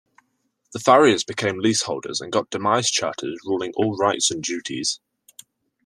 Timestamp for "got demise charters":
2.31-3.39